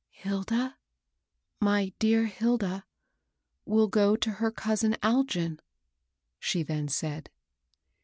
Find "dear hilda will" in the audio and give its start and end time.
1.99-3.87